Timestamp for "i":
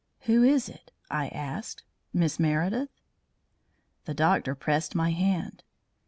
1.11-1.27